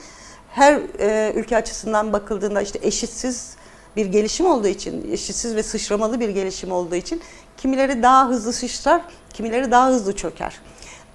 [0.49, 3.55] her e, ülke açısından bakıldığında işte eşitsiz
[3.95, 7.21] bir gelişim olduğu için, eşitsiz ve sıçramalı bir gelişim olduğu için
[7.57, 9.01] kimileri daha hızlı sıçrar,
[9.33, 10.60] kimileri daha hızlı çöker.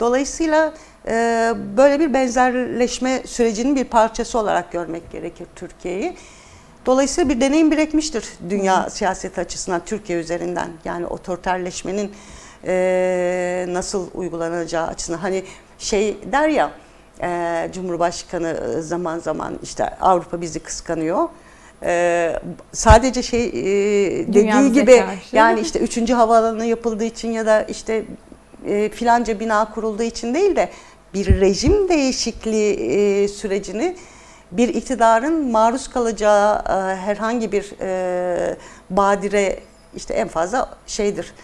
[0.01, 0.75] Dolayısıyla
[1.09, 6.17] e, böyle bir benzerleşme sürecinin bir parçası olarak görmek gerekir Türkiye'yi.
[6.87, 10.69] Dolayısıyla bir deneyim birikmiştir dünya siyaseti açısından Türkiye üzerinden.
[10.85, 12.13] Yani otoriterleşmenin
[12.65, 15.19] e, nasıl uygulanacağı açısından.
[15.19, 15.45] Hani
[15.79, 16.71] şey der ya
[17.23, 21.29] e, Cumhurbaşkanı zaman zaman işte Avrupa bizi kıskanıyor.
[21.83, 22.33] E,
[22.73, 23.53] sadece şey e,
[24.29, 25.37] dediği gibi karşı.
[25.37, 26.11] yani işte 3.
[26.11, 28.05] havaalanı yapıldığı için ya da işte
[28.67, 30.69] e, filanca bina kurulduğu için değil de
[31.15, 33.97] bir rejim değişikliği e, sürecini
[34.53, 38.57] bir iktidarın maruz kalacağı e, herhangi bir e,
[38.91, 39.61] badire
[39.97, 41.35] işte en fazla şeydir.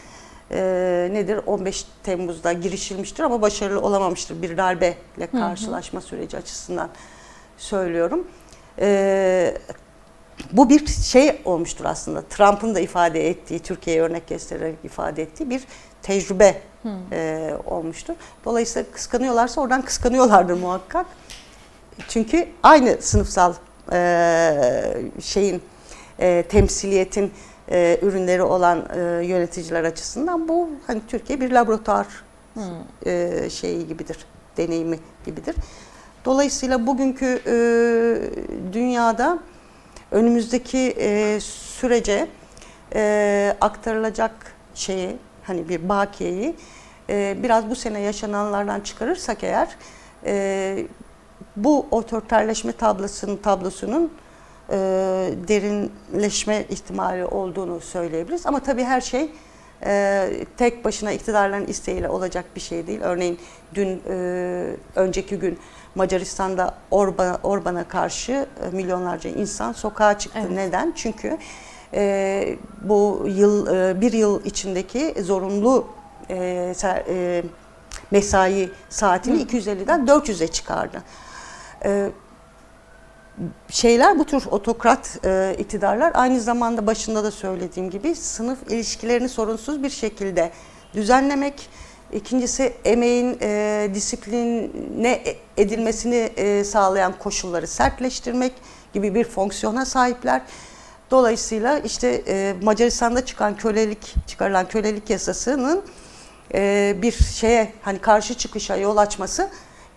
[0.51, 1.41] e, nedir?
[1.47, 6.89] 15 Temmuz'da girişilmiştir ama başarılı olamamıştır bir darbeyle karşılaşma süreci açısından
[7.59, 8.27] söylüyorum.
[8.79, 9.55] E,
[10.53, 12.23] bu bir şey olmuştur aslında.
[12.23, 15.63] Trump'ın da ifade ettiği, Türkiye'ye örnek göstererek ifade ettiği bir
[16.03, 16.61] tecrübe
[17.13, 18.15] e, olmuştur.
[18.45, 21.07] Dolayısıyla kıskanıyorlarsa oradan kıskanıyorlardır muhakkak.
[22.09, 23.55] Çünkü aynı sınıfsal
[23.93, 24.53] e,
[25.23, 25.63] şeyin
[26.19, 27.33] e, temsiliyetin
[27.71, 32.07] e, ürünleri olan e, yöneticiler açısından bu hani Türkiye bir laboratuvar
[33.07, 34.19] e, şeyi gibidir,
[34.57, 35.57] deneyimi gibidir.
[36.25, 37.55] Dolayısıyla bugünkü e,
[38.73, 39.39] dünyada
[40.11, 42.29] önümüzdeki e, sürece
[42.95, 44.33] e, aktarılacak
[44.75, 46.57] şeyi hani bir bakiyeyi
[47.11, 49.69] e, biraz bu sene yaşananlardan çıkarırsak eğer
[50.25, 50.87] e,
[51.65, 54.13] bu otoriterleşme tablosunun tablosunun
[54.71, 54.77] e,
[55.49, 58.47] derinleşme ihtimali olduğunu söyleyebiliriz.
[58.47, 59.31] Ama tabii her şey
[59.85, 63.01] e, tek başına iktidarların isteğiyle olacak bir şey değil.
[63.03, 63.39] Örneğin
[63.75, 65.59] dün e, önceki gün
[65.95, 70.39] Macaristan'da Orban, Orban'a karşı e, milyonlarca insan sokağa çıktı.
[70.43, 70.51] Evet.
[70.51, 70.93] Neden?
[70.97, 71.39] Çünkü
[71.95, 75.87] e, bu yıl e, bir yıl içindeki zorunlu
[76.31, 76.35] e,
[76.77, 77.43] ser- e,
[78.11, 81.03] mesai saatini 250'den 400'e çıkardı.
[81.85, 82.11] E,
[83.71, 89.83] şeyler bu tür otokrat e, iktidarlar aynı zamanda başında da söylediğim gibi sınıf ilişkilerini sorunsuz
[89.83, 90.51] bir şekilde
[90.95, 91.71] düzenlemek,
[92.13, 95.23] ikincisi emeğin e, disipline
[95.57, 98.53] edilmesini e, sağlayan koşulları sertleştirmek
[98.93, 100.43] gibi bir fonksiyona sahipler.
[101.11, 105.83] Dolayısıyla işte e, Macaristan'da çıkan kölelik çıkarılan kölelik yasasının
[106.55, 109.51] e, bir şeye hani karşı çıkışa yol açması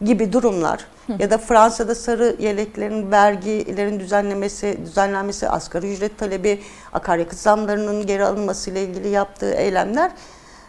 [0.05, 0.87] gibi durumlar
[1.19, 6.61] ya da Fransa'da sarı yeleklerin vergilerin düzenlemesi, düzenlenmesi, asgari ücret talebi,
[6.93, 10.11] akaryakıt zamlarının geri alınması ile ilgili yaptığı eylemler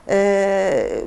[0.09, 1.03] e,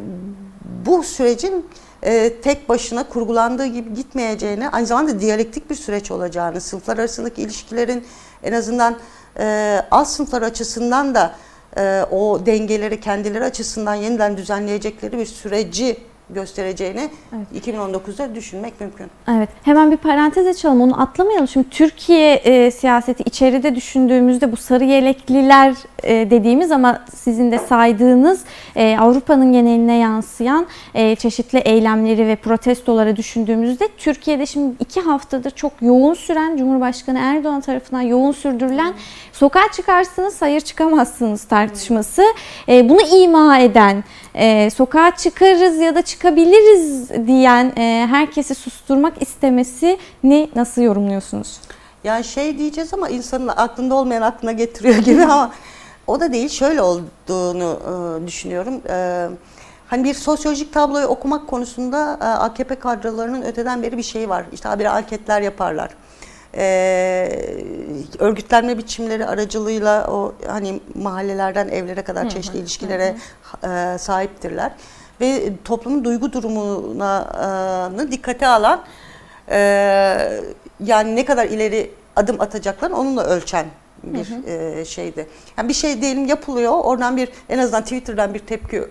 [0.85, 1.65] bu sürecin
[2.03, 8.05] e, tek başına kurgulandığı gibi gitmeyeceğini, aynı zamanda diyalektik bir süreç olacağını, sınıflar arasındaki ilişkilerin
[8.43, 8.97] en azından
[9.39, 11.35] e, alt sınıflar açısından da
[11.77, 15.97] e, o dengeleri kendileri açısından yeniden düzenleyecekleri bir süreci
[16.29, 17.09] göstereceğini
[17.55, 19.07] 2019'da düşünmek mümkün.
[19.27, 19.49] Evet.
[19.63, 20.81] Hemen bir parantez açalım.
[20.81, 21.47] Onu atlamayalım.
[21.47, 28.43] Şimdi Türkiye e, siyaseti içeride düşündüğümüzde bu sarı yelekliler e, dediğimiz ama sizin de saydığınız
[28.75, 35.71] e, Avrupa'nın geneline yansıyan e, çeşitli eylemleri ve protestoları düşündüğümüzde Türkiye'de şimdi iki haftadır çok
[35.81, 38.93] yoğun süren Cumhurbaşkanı Erdoğan tarafından yoğun sürdürülen
[39.33, 42.23] sokağa çıkarsınız hayır çıkamazsınız tartışması
[42.69, 44.03] e, bunu ima eden
[44.35, 51.59] e, sokağa çıkarız ya da çıkabiliriz diyen e, herkesi susturmak istemesini nasıl yorumluyorsunuz?
[52.03, 55.51] Yani şey diyeceğiz ama insanın aklında olmayan aklına getiriyor gibi ama
[56.07, 56.49] o da değil.
[56.49, 57.79] Şöyle olduğunu
[58.23, 58.81] e, düşünüyorum.
[58.89, 59.27] E,
[59.87, 64.45] hani bir sosyolojik tabloyu okumak konusunda e, AKP kadrolarının öteden beri bir şeyi var.
[64.53, 65.89] İşte habire anketler yaparlar.
[66.57, 67.45] E,
[68.19, 73.15] örgütlenme biçimleri aracılığıyla o hani mahallelerden evlere kadar çeşitli ilişkilere
[73.63, 74.71] e, sahiptirler.
[75.21, 77.27] Ve toplumun duygu durumuna
[78.07, 78.83] e, dikkate alan
[79.49, 79.57] e,
[80.83, 83.65] yani ne kadar ileri adım atacaklarını onunla ölçen
[84.03, 85.27] bir e, şeydi.
[85.57, 88.83] Yani bir şey diyelim yapılıyor, oradan bir en azından Twitter'dan bir tepki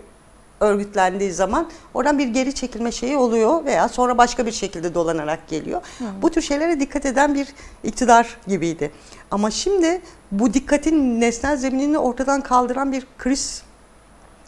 [0.60, 5.82] örgütlendiği zaman oradan bir geri çekilme şeyi oluyor veya sonra başka bir şekilde dolanarak geliyor.
[6.22, 7.48] Bu tür şeylere dikkat eden bir
[7.84, 8.90] iktidar gibiydi.
[9.30, 13.62] Ama şimdi bu dikkatin nesnel zeminini ortadan kaldıran bir kriz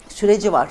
[0.08, 0.68] süreci var.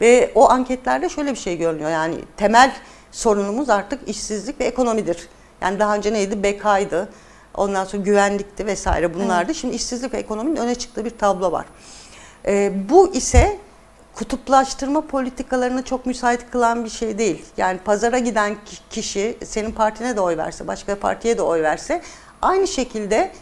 [0.00, 1.90] Ve o anketlerde şöyle bir şey görünüyor.
[1.90, 2.72] Yani temel
[3.12, 5.28] sorunumuz artık işsizlik ve ekonomidir.
[5.60, 6.42] Yani daha önce neydi?
[6.42, 7.08] Bekaydı.
[7.54, 9.54] Ondan sonra güvenlikti vesaire bunlardı.
[9.54, 11.66] Şimdi işsizlik ve ekonominin öne çıktığı bir tablo var.
[12.46, 13.58] Ee, bu ise
[14.14, 17.44] kutuplaştırma politikalarını çok müsait kılan bir şey değil.
[17.56, 22.02] Yani pazara giden ki- kişi senin partine de oy verse, başka partiye de oy verse
[22.42, 23.32] aynı şekilde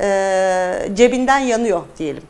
[0.00, 2.22] e, cebinden yanıyor diyelim.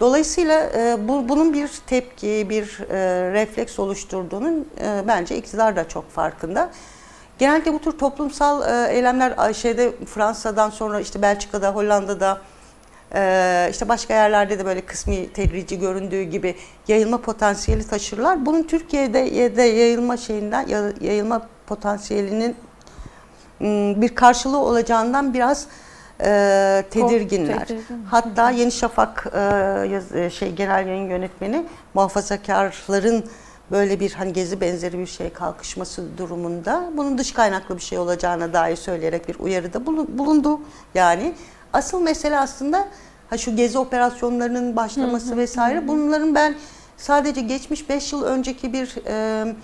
[0.00, 6.10] Dolayısıyla e, bu, bunun bir tepki, bir e, refleks oluşturduğunun e, bence iktidar da çok
[6.10, 6.70] farkında.
[7.38, 12.40] Genelde bu tür toplumsal e, eylemler şeyde Fransa'dan sonra işte Belçika'da, Hollanda'da
[13.14, 16.54] e, işte başka yerlerde de böyle kısmi tedrici göründüğü gibi
[16.88, 18.46] yayılma potansiyeli taşırlar.
[18.46, 22.56] Bunun Türkiye'de de yayılma şeyinden ya- yayılma potansiyelinin
[23.60, 25.66] m, bir karşılığı olacağından biraz
[26.20, 27.66] e, tedirginler.
[27.66, 28.04] tedirgin.
[28.10, 33.24] Hatta Yeni Şafak e, e, şey genel yayın yönetmeni muhafazakarların
[33.70, 38.52] böyle bir hani gezi benzeri bir şey kalkışması durumunda bunun dış kaynaklı bir şey olacağına
[38.52, 40.60] dair söyleyerek bir uyarıda bulu- bulundu.
[40.94, 41.34] Yani
[41.74, 42.88] asıl mesele aslında
[43.30, 46.54] ha şu gezi operasyonlarının başlaması vesaire bunların ben
[46.96, 49.54] sadece geçmiş 5 yıl önceki bir e,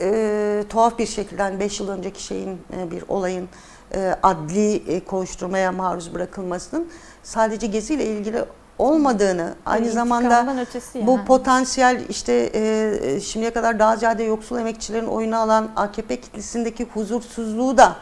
[0.00, 3.48] e, tuhaf bir şekilde 5 yıl önceki şeyin e, bir olayın
[3.94, 6.88] e, adli e, koşturmaya maruz bırakılmasının
[7.22, 8.44] sadece geziyle ilgili
[8.78, 10.56] olmadığını aynı Yani zamanda
[10.94, 11.24] bu yani.
[11.24, 17.96] potansiyel işte e, şimdiye kadar daha ziyade yoksul emekçilerin oyunu alan AKP kitlesindeki huzursuzluğu da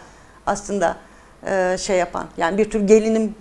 [0.47, 0.97] aslında
[1.47, 3.35] e, şey yapan yani bir tür gelinim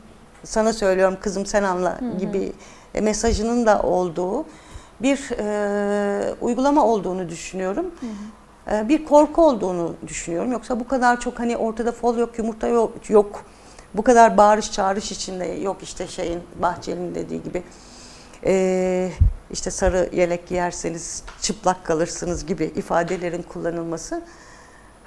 [0.44, 2.54] sana söylüyorum kızım sen anla gibi
[2.94, 4.46] e, mesajının da olduğu
[5.02, 7.86] bir e, uygulama olduğunu düşünüyorum.
[8.72, 10.52] E, bir korku olduğunu düşünüyorum.
[10.52, 13.46] Yoksa bu kadar çok hani ortada fol yok, yumurta yok, yok.
[13.94, 17.64] Bu kadar bağırış çağırış içinde yok işte şeyin Bahçeli'nin dediği gibi.
[18.46, 19.12] E,
[19.52, 24.22] işte sarı yelek giyerseniz çıplak kalırsınız gibi ifadelerin kullanılması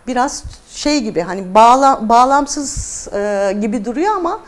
[0.09, 4.41] biraz şey gibi hani bağla, bağlamsız e, gibi duruyor ama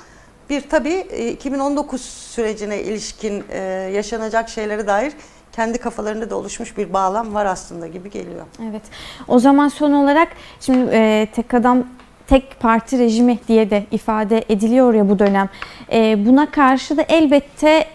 [0.51, 3.59] bir tabii e, 2019 sürecine ilişkin e,
[3.95, 5.13] yaşanacak şeylere dair
[5.53, 8.47] kendi kafalarında da oluşmuş bir bağlam var aslında gibi geliyor.
[8.71, 8.83] Evet.
[9.29, 10.29] O zaman son olarak
[10.61, 11.85] şimdi e, tek adam
[12.27, 15.49] tek parti rejimi diye de ifade ediliyor ya bu dönem.
[15.93, 17.87] E, buna karşı da elbette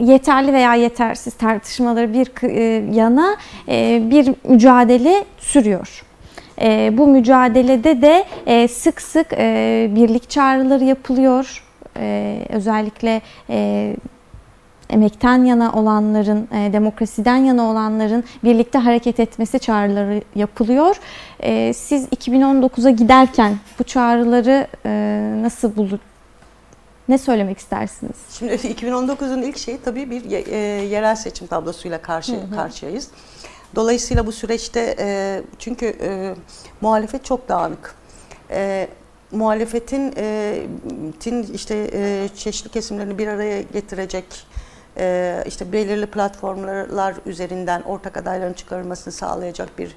[0.00, 3.36] yeterli veya yetersiz tartışmaları bir e, yana
[3.68, 6.02] e, bir mücadele sürüyor.
[6.60, 11.64] E, bu mücadelede de e, sık sık e, birlik çağrıları yapılıyor.
[11.96, 13.96] E, özellikle e,
[14.90, 20.96] emekten yana olanların, e, demokrasiden yana olanların birlikte hareket etmesi çağrıları yapılıyor.
[21.40, 24.90] E, siz 2019'a giderken bu çağrıları e,
[25.42, 25.98] nasıl bulur?
[27.08, 28.16] Ne söylemek istersiniz?
[28.38, 33.08] Şimdi 2019'un ilk şeyi tabii bir e, yerel seçim tablosuyla karşı karşıyayız.
[33.74, 36.34] Dolayısıyla bu süreçte e, çünkü e,
[36.80, 37.94] muhalefet çok dağınık.
[38.50, 38.88] E,
[39.32, 40.58] muhalefetin e,
[41.20, 44.24] tin işte e, çeşitli kesimlerini bir araya getirecek
[44.96, 49.96] e, işte belirli platformlar üzerinden ortak adayların çıkarılmasını sağlayacak bir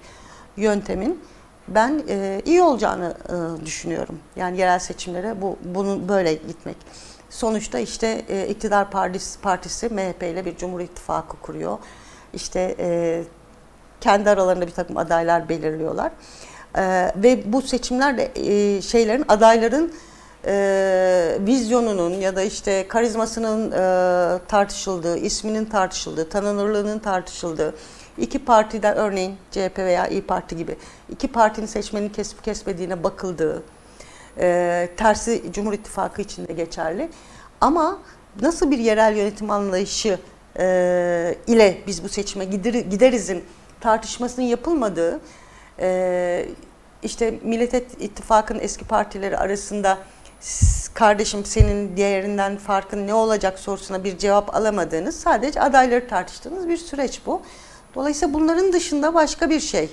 [0.57, 1.21] yöntemin
[1.67, 4.19] ben e, iyi olacağını e, düşünüyorum.
[4.35, 6.77] Yani yerel seçimlere bu bunun böyle gitmek.
[7.29, 11.77] Sonuçta işte e, iktidar partisi, partisi MHP ile bir Cumhur İttifakı kuruyor.
[12.33, 13.23] İşte e,
[14.05, 16.11] kendi aralarında bir takım adaylar belirliyorlar.
[16.77, 19.93] E, ve bu seçimlerde e, şeylerin adayların
[20.45, 23.77] e, vizyonunun ya da işte karizmasının e,
[24.47, 27.75] tartışıldığı, isminin tartışıldığı, tanınırlığının tartışıldığı
[28.17, 30.75] iki partiden örneğin CHP veya İyi Parti gibi
[31.09, 33.63] iki partinin seçmenin kesip kesmediğine bakıldığı
[34.39, 37.09] e, tersi Cumhur İttifakı için de geçerli.
[37.61, 37.99] Ama
[38.41, 40.19] nasıl bir yerel yönetim anlayışı
[40.59, 43.43] e, ile biz bu seçime gider, giderizin
[43.81, 45.19] tartışmasının yapılmadığı
[45.79, 46.45] e,
[47.03, 49.97] işte Millet İttifakı'nın eski partileri arasında
[50.39, 56.77] "S- kardeşim senin diğerinden farkın ne olacak sorusuna bir cevap alamadığınız sadece adayları tartıştığınız bir
[56.77, 57.41] süreç bu.
[57.95, 59.89] Dolayısıyla bunların dışında başka bir şey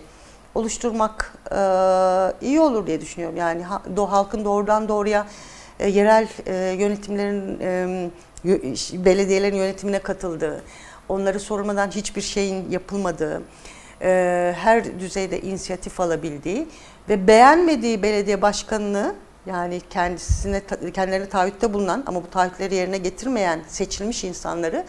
[0.54, 1.56] oluşturmak e,
[2.46, 3.36] iyi olur diye düşünüyorum.
[3.36, 3.62] Yani
[3.96, 5.26] halkın doğrudan doğruya
[5.80, 8.10] e, yerel e, yönetimlerin e,
[9.04, 10.62] belediyelerin yönetimine katıldığı,
[11.08, 13.42] onları sormadan hiçbir şeyin yapılmadığı,
[14.02, 16.68] e, her düzeyde inisiyatif alabildiği
[17.08, 19.14] ve beğenmediği belediye başkanını
[19.46, 20.62] yani kendisine
[20.94, 24.84] kendilerine taahhütte bulunan ama bu taahhütleri yerine getirmeyen seçilmiş insanları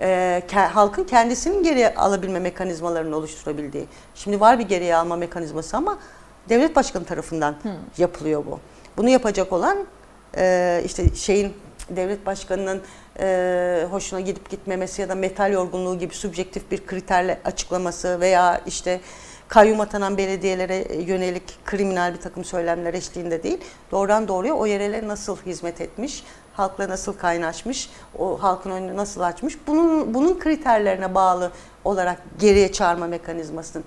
[0.00, 3.86] e, ke- halkın kendisinin geriye alabilme mekanizmalarını oluşturabildiği.
[4.14, 5.98] Şimdi var bir geriye alma mekanizması ama
[6.48, 7.56] devlet başkanı tarafından
[7.98, 8.60] yapılıyor bu.
[8.96, 9.78] Bunu yapacak olan
[10.36, 11.52] e, işte şeyin
[11.90, 12.82] devlet başkanının
[13.20, 19.00] e, hoşuna gidip gitmemesi ya da metal yorgunluğu gibi subjektif bir kriterle açıklaması veya işte
[19.48, 23.58] kayyum atanan belediyelere yönelik kriminal bir takım söylemler eşliğinde değil,
[23.92, 29.58] doğrudan doğruya o yerele nasıl hizmet etmiş, halkla nasıl kaynaşmış, o halkın önünü nasıl açmış,
[29.66, 31.52] bunun bunun kriterlerine bağlı
[31.84, 33.84] olarak geriye çağırma mekanizmasının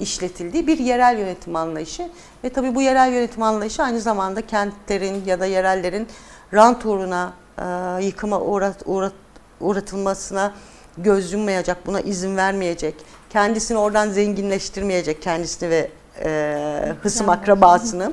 [0.00, 2.08] işletildiği bir yerel yönetim anlayışı.
[2.44, 6.08] Ve tabii bu yerel yönetim anlayışı aynı zamanda kentlerin ya da yerellerin
[6.54, 9.12] rant uğruna e, yıkıma uğrat, uğrat,
[9.60, 10.54] uğratılmasına
[10.98, 12.94] göz yummayacak, buna izin vermeyecek,
[13.30, 15.90] kendisini oradan zenginleştirmeyecek kendisini ve
[16.24, 17.36] e, hısım Yani.
[17.36, 18.12] akrabasını.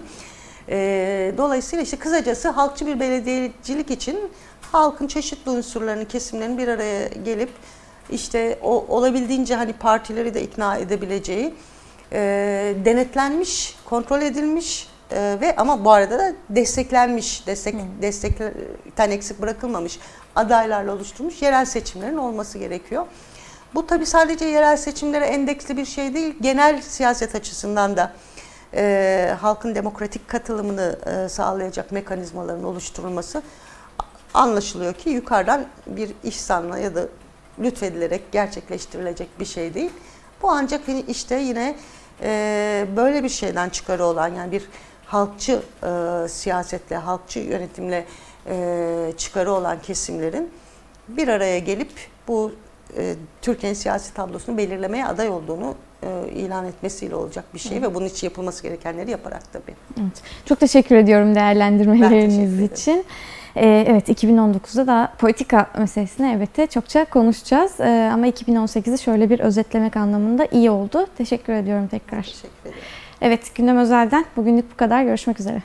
[0.70, 4.20] E, dolayısıyla işte kısacası halkçı bir belediyecilik için
[4.72, 7.50] halkın çeşitli unsurlarını, kesimlerini bir araya gelip
[8.10, 11.54] işte o olabildiğince hani partileri de ikna edebileceği
[12.12, 12.20] e,
[12.86, 20.00] denetlenmiş, kontrol edilmiş e, ve ama bu arada da desteklenmiş, destek destekten eksik bırakılmamış
[20.36, 23.06] adaylarla oluşturulmuş yerel seçimlerin olması gerekiyor.
[23.76, 28.14] Bu tabi sadece yerel seçimlere endeksli bir şey değil, genel siyaset açısından da
[28.74, 33.42] e, halkın demokratik katılımını e, sağlayacak mekanizmaların oluşturulması
[34.34, 37.02] anlaşılıyor ki yukarıdan bir ihsanla ya da
[37.60, 39.92] lütfedilerek gerçekleştirilecek bir şey değil.
[40.42, 41.76] Bu ancak hani işte yine
[42.22, 44.70] e, böyle bir şeyden çıkarı olan yani bir
[45.08, 48.06] halkçı e, siyasetle, halkçı yönetimle
[48.50, 50.50] e, çıkarı olan kesimlerin
[51.08, 51.92] bir araya gelip
[52.28, 52.52] bu
[52.98, 58.06] e, Türkiye'nin siyasi tablosunu belirlemeye aday olduğunu e, ilan etmesiyle olacak bir şey ve bunun
[58.06, 59.76] için yapılması gerekenleri yaparak tabii.
[60.02, 60.22] Evet.
[60.46, 63.06] Çok teşekkür ediyorum değerlendirmeleriniz teşekkür için.
[63.56, 67.80] Ee, evet 2019'da da politika meselesini elbette çokça konuşacağız.
[67.80, 71.08] Ee, ama 2018'i şöyle bir özetlemek anlamında iyi oldu.
[71.18, 72.24] Teşekkür ediyorum tekrar.
[72.24, 72.80] Teşekkür ederim.
[73.22, 75.04] Evet gündem özelden bugünlük bu kadar.
[75.04, 75.62] Görüşmek üzere.